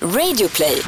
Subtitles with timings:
[0.00, 0.82] Radioplay.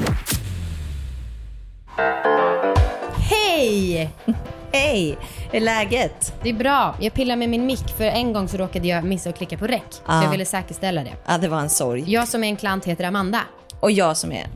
[3.31, 4.11] Hej!
[4.73, 5.19] Hej!
[5.51, 6.35] Hur är läget?
[6.43, 6.97] Det är bra.
[7.01, 9.67] Jag pillar med min mick för en gång så råkade jag missa att klicka på
[9.67, 9.85] räck.
[9.91, 10.23] Så Ah.
[10.23, 11.13] jag ville säkerställa det.
[11.27, 12.05] Ja, det var en sorg.
[12.13, 13.41] Jag som är en klant heter Amanda.
[13.81, 14.47] Och jag som är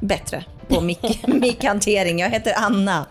[0.00, 2.18] bättre på mick- mickhantering.
[2.18, 3.06] Jag heter Anna.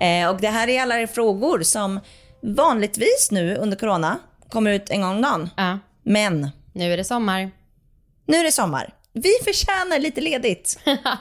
[0.00, 2.00] Eh, och det här är alla frågor som
[2.42, 4.18] vanligtvis nu under corona
[4.48, 5.50] kommer ut en gång om dagen.
[5.56, 5.78] Ja.
[6.02, 7.50] Men Nu är det sommar.
[8.26, 8.94] nu är det sommar.
[9.14, 10.78] Vi förtjänar lite ledigt.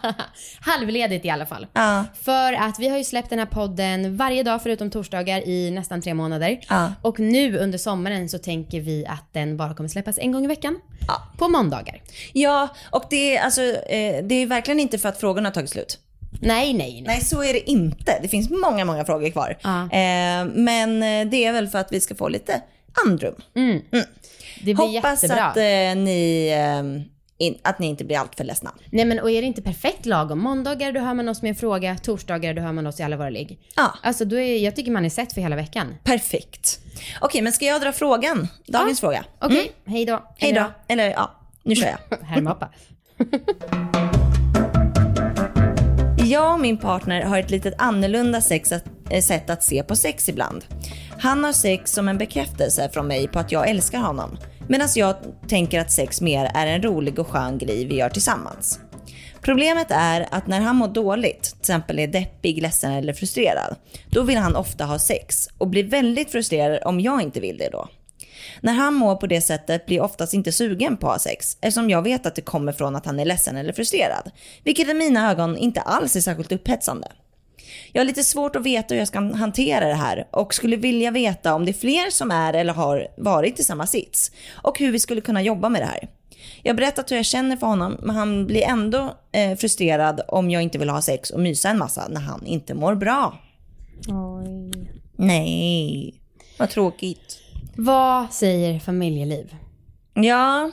[0.60, 1.68] Halvledigt i alla fall.
[1.74, 2.06] Ja.
[2.22, 6.02] För att vi har ju släppt den här podden varje dag förutom torsdagar i nästan
[6.02, 6.60] tre månader.
[6.70, 6.94] Ja.
[7.02, 10.48] Och nu under sommaren så tänker vi att den bara kommer släppas en gång i
[10.48, 10.80] veckan.
[11.08, 11.22] Ja.
[11.38, 12.02] På måndagar.
[12.34, 15.70] Ja, och det är, alltså, eh, det är verkligen inte för att frågorna har tagit
[15.70, 16.00] slut.
[16.42, 17.04] Nej, nej, nej.
[17.08, 18.20] Nej, så är det inte.
[18.22, 19.58] Det finns många, många frågor kvar.
[19.62, 19.82] Ja.
[19.84, 22.62] Eh, men eh, det är väl för att vi ska få lite
[23.06, 23.36] andrum.
[24.64, 25.46] Det blir Hoppas jättebra.
[25.46, 26.84] att, eh, ni, eh,
[27.42, 28.72] in, att ni inte blir alltför ledsna.
[28.90, 30.40] Nej men och är det inte perfekt lagom?
[30.40, 33.18] Måndagar då hör man oss med en fråga, torsdagar då hör man oss i alla
[33.18, 33.60] våra ligg.
[33.76, 33.94] Ja.
[34.04, 35.96] Alltså då är, jag tycker man är sett för hela veckan.
[36.04, 36.80] Perfekt.
[37.22, 38.48] Okej, men ska jag dra frågan?
[38.66, 39.26] Dagens fråga.
[39.40, 40.24] Okej, hej då.
[40.38, 40.72] Hej då.
[40.88, 41.32] Eller ja,
[41.64, 42.18] nu kör jag.
[42.24, 42.70] Härmappa.
[46.26, 49.96] Jag och min partner har ett litet annorlunda sex att, eh, sätt att se på
[49.96, 50.66] sex ibland.
[51.20, 54.38] Han har sex som en bekräftelse från mig på att jag älskar honom.
[54.72, 55.16] Medan jag
[55.48, 58.80] tänker att sex mer är en rolig och skön grej vi gör tillsammans.
[59.42, 63.76] Problemet är att när han mår dåligt, till exempel är deppig, ledsen eller frustrerad,
[64.10, 67.70] då vill han ofta ha sex och blir väldigt frustrerad om jag inte vill det
[67.70, 67.90] då.
[68.62, 71.58] När han mår på det sättet blir jag oftast inte sugen på att ha sex
[71.62, 74.32] eftersom jag vet att det kommer från att han är ledsen eller frustrerad.
[74.64, 77.08] Vilket i mina ögon inte alls är särskilt upphetsande.
[77.92, 81.12] Jag har lite svårt att veta hur jag ska hantera det här och skulle vilja
[81.12, 84.92] veta om det är fler som är eller har varit i samma sits och hur
[84.92, 86.10] vi skulle kunna jobba med det här.
[86.64, 90.52] Jag har berättat hur jag känner för honom men han blir ändå eh, frustrerad om
[90.52, 93.40] jag inte vill ha sex och mysa en massa när han inte mår bra.
[94.08, 94.72] Oj.
[95.16, 96.14] Nej,
[96.60, 97.40] vad tråkigt.
[97.76, 99.56] Vad säger familjeliv?
[100.14, 100.72] Ja,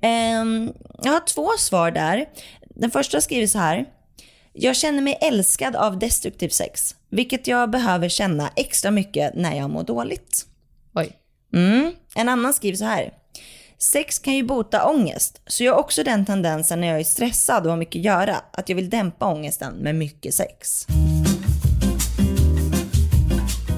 [0.00, 0.72] ehm,
[1.02, 2.26] jag har två svar där.
[2.74, 3.86] Den första skriver så här.
[4.58, 9.70] Jag känner mig älskad av destruktiv sex, vilket jag behöver känna extra mycket när jag
[9.70, 10.46] mår dåligt.
[10.94, 11.12] Oj.
[11.54, 11.92] Mm.
[12.14, 13.12] En annan skriver så här.
[13.78, 17.64] Sex kan ju bota ångest, så jag har också den tendensen när jag är stressad
[17.64, 20.86] och har mycket att göra, att jag vill dämpa ångesten med mycket sex.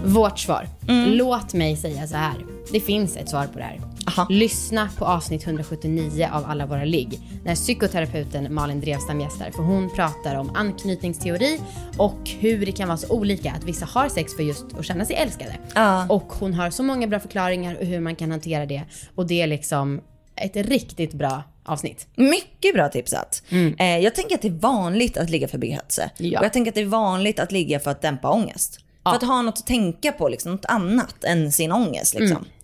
[0.04, 0.68] Vårt svar.
[1.06, 2.46] Låt mig säga så här.
[2.72, 3.80] Det finns ett svar på det här.
[4.18, 4.26] Aha.
[4.30, 9.90] Lyssna på avsnitt 179 av alla våra ligg när psykoterapeuten Malin Drevstam gästar för hon
[9.94, 11.60] pratar om anknytningsteori
[11.96, 15.04] och hur det kan vara så olika att vissa har sex för just att känna
[15.04, 15.56] sig älskade.
[15.74, 16.06] Ja.
[16.08, 18.82] Och hon har så många bra förklaringar och hur man kan hantera det
[19.14, 20.00] och det är liksom
[20.36, 22.06] ett riktigt bra avsnitt.
[22.14, 23.42] Mycket bra tipsat.
[23.78, 26.10] Eh, jag tänker att det är vanligt att ligga för begynnelse.
[26.16, 26.38] Ja.
[26.38, 28.80] Och jag tänker att det är vanligt att ligga för att dämpa ångest.
[29.02, 32.14] För att ha något att tänka på, liksom, något annat än sin ångest.
[32.14, 32.36] Liksom.
[32.36, 32.57] Eh,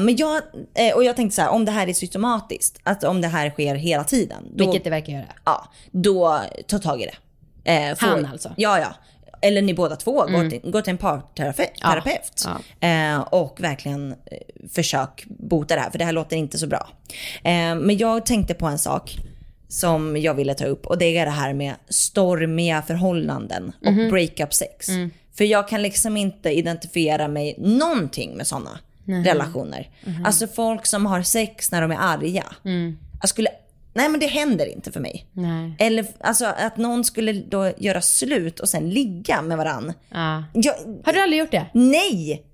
[0.00, 0.42] men jag,
[0.74, 3.50] eh, och jag tänkte så här, om det här är systematiskt, att om det här
[3.50, 4.44] sker hela tiden.
[4.54, 5.24] Då, Vilket det verkar göra.
[5.44, 7.14] Ja, då ta tag i det.
[7.72, 8.54] Eh, få- Han alltså?
[8.56, 8.94] Ja, ja.
[9.42, 12.44] Eller ni båda två, gå, till, gå till en parterapeut terapeut.
[12.80, 14.16] Eh, och verkligen eh,
[14.72, 16.88] försök bota det här, för det här låter inte så bra.
[17.44, 19.16] Eh, men jag tänkte på en sak
[19.68, 24.54] som jag ville ta upp och det är det här med stormiga förhållanden och breakup
[24.54, 24.88] sex.
[25.36, 29.90] För jag kan liksom inte identifiera mig någonting med sådana relationer.
[30.24, 32.44] Alltså folk som har sex när de är arga.
[33.20, 33.48] Jag skulle,
[33.94, 35.26] nej men det händer inte för mig.
[35.32, 35.76] Nej.
[35.78, 39.92] Eller alltså att någon skulle då göra slut och sen ligga med varann.
[40.08, 40.44] Ja.
[40.52, 41.66] Jag, Har du aldrig gjort det?
[41.72, 42.44] nej!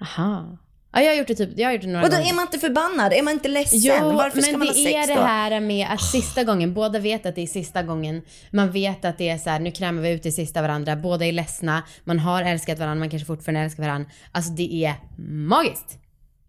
[0.00, 0.58] Aha.
[0.94, 2.30] Ja, jag har gjort det typ, jag har gjort det några Och då gånger.
[2.30, 3.12] är man inte förbannad?
[3.12, 3.78] Är man inte ledsen?
[3.82, 5.26] Jo, Varför ska men man det ha sex är det då?
[5.26, 8.22] här med att sista gången, båda vet att det är sista gången.
[8.50, 11.24] Man vet att det är så här, nu krämar vi ut i sista varandra, båda
[11.26, 14.10] är ledsna, man har älskat varandra, man kanske fortfarande älskar varandra.
[14.32, 14.94] Alltså det är
[15.28, 15.98] magiskt.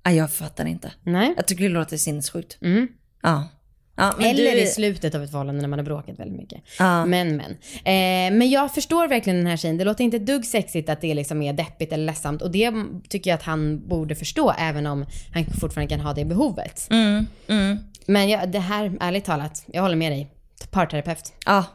[0.05, 0.91] Nej, jag fattar inte.
[1.03, 1.33] Nej.
[1.35, 2.57] Jag tycker det låter sinnessjukt.
[2.61, 2.87] Mm.
[3.23, 3.47] Ja.
[3.95, 6.61] Ja Eller du, i slutet av ett förhållande när man har bråkat väldigt mycket.
[6.79, 7.05] Ja.
[7.05, 7.51] Men men.
[7.75, 9.77] Eh, men jag förstår verkligen den här tjejen.
[9.77, 12.41] Det låter inte ett dugg sexigt att det liksom är deppigt eller ledsamt.
[12.41, 12.73] Och det
[13.09, 16.87] tycker jag att han borde förstå även om han fortfarande kan ha det behovet.
[16.91, 17.77] Mm, mm.
[18.05, 20.31] Men jag, det här, ärligt talat, jag håller med dig.
[20.71, 21.33] Parterapeut.
[21.45, 21.65] Ja,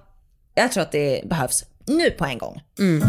[0.54, 2.60] jag tror att det behövs nu på en gång.
[2.78, 3.02] Mm.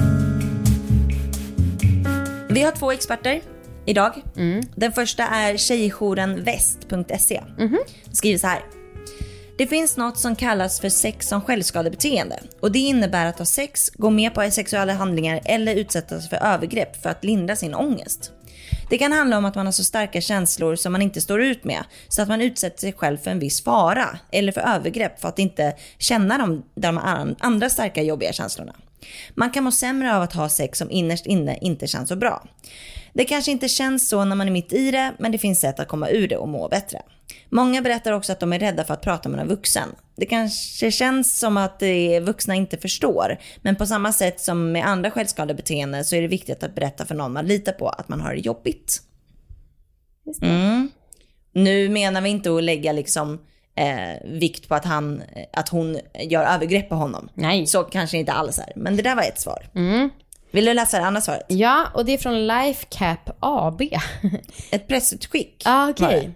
[2.50, 3.42] Vi har två experter
[3.86, 4.12] idag.
[4.38, 4.64] Mm.
[4.76, 7.42] Den första är tjejjourenväst.se.
[7.58, 7.78] Mhm.
[8.12, 8.62] Skriver så här.
[9.62, 13.90] Det finns något som kallas för sex som självskadebeteende och det innebär att ha sex,
[13.90, 18.32] gå med på sexuella handlingar eller utsättas för övergrepp för att lindra sin ångest.
[18.90, 21.64] Det kan handla om att man har så starka känslor som man inte står ut
[21.64, 25.28] med, så att man utsätter sig själv för en viss fara eller för övergrepp för
[25.28, 26.98] att inte känna de, de
[27.40, 28.76] andra starka jobbiga känslorna.
[29.36, 32.44] Man kan må sämre av att ha sex som innerst inne inte känns så bra.
[33.14, 35.80] Det kanske inte känns så när man är mitt i det, men det finns sätt
[35.80, 37.02] att komma ur det och må bättre.
[37.50, 39.90] Många berättar också att de är rädda för att prata med en vuxen.
[40.16, 41.84] Det kanske känns som att
[42.22, 46.64] vuxna inte förstår, men på samma sätt som med andra självskadebeteenden så är det viktigt
[46.64, 49.02] att berätta för någon man litar på att man har det jobbigt.
[50.42, 50.90] Mm.
[51.54, 53.40] Nu menar vi inte att lägga liksom
[53.76, 55.24] eh, vikt på att, han,
[55.54, 57.30] att hon gör övergrepp på honom.
[57.34, 57.68] Nej.
[57.68, 58.74] Så kanske inte alls är.
[58.76, 59.70] Men det där var ett svar.
[59.76, 60.10] Mm.
[60.52, 61.46] Vill du läsa det andra svaret?
[61.48, 63.82] Ja, och det är från Lifecap AB.
[64.72, 65.64] Ett pressutskick.
[65.66, 65.90] Ah.
[65.90, 66.30] Okay.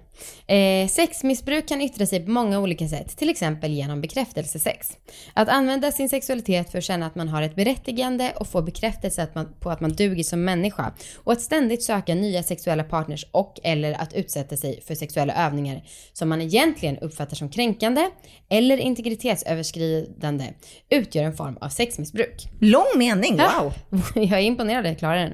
[0.47, 4.87] Eh, sexmissbruk kan yttra sig på många olika sätt, till exempel genom bekräftelsesex.
[5.33, 9.23] Att använda sin sexualitet för att känna att man har ett berättigande och få bekräftelse
[9.23, 13.25] att man, på att man duger som människa och att ständigt söka nya sexuella partners
[13.31, 15.83] och eller att utsätta sig för sexuella övningar
[16.13, 18.09] som man egentligen uppfattar som kränkande
[18.49, 20.45] eller integritetsöverskridande
[20.89, 22.49] utgör en form av sexmissbruk.
[22.59, 23.73] Lång mening, wow!
[24.15, 25.33] Jag är imponerad, jag klarar den.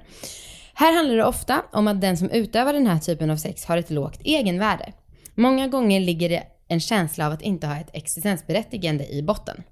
[0.82, 3.78] Här handlar det ofta om att den som utövar den här typen av sex har
[3.78, 4.94] ett lågt egenvärde.
[5.36, 9.64] Många gånger ligger det en känsla av att inte ha ett existensberättigande i botten.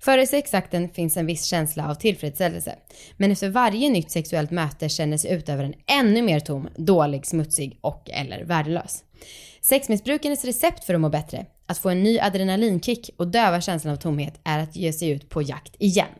[0.00, 2.74] Före sexakten finns en viss känsla av tillfredsställelse.
[3.16, 8.10] Men efter varje nytt sexuellt möte känner sig utövaren ännu mer tom, dålig, smutsig och
[8.10, 9.04] eller värdelös.
[9.60, 13.98] Sexmissbrukarens recept för att må bättre, att få en ny adrenalinkick och döva känslan av
[13.98, 16.14] tomhet är att ge sig ut på jakt igen.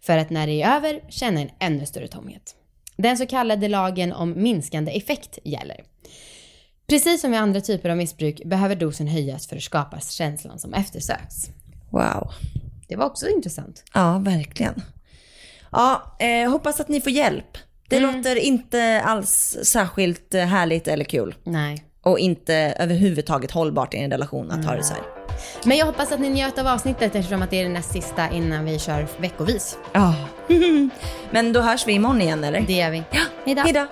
[0.00, 2.56] För att när det är över känna en ännu större tomhet.
[3.02, 5.84] Den så kallade lagen om minskande effekt gäller.
[6.86, 10.74] Precis som vid andra typer av missbruk behöver dosen höjas för att skapa känslan som
[10.74, 11.50] eftersöks.
[11.90, 12.32] Wow.
[12.88, 13.84] Det var också intressant.
[13.94, 14.82] Ja, verkligen.
[15.72, 17.58] Ja, eh, hoppas att ni får hjälp.
[17.88, 18.16] Det mm.
[18.16, 21.34] låter inte alls särskilt eh, härligt eller kul.
[21.44, 21.84] Nej.
[22.02, 25.02] Och inte överhuvudtaget hållbart i en relation att ha det så här.
[25.64, 28.30] Men jag hoppas att ni njöt av avsnittet eftersom att det är det näst sista
[28.30, 29.78] innan vi kör veckovis.
[29.92, 30.14] Ja.
[31.30, 32.60] Men då hörs vi imorgon igen eller?
[32.60, 33.02] Det gör vi.
[33.10, 33.62] Ja, hejdå.
[33.62, 33.86] hejdå.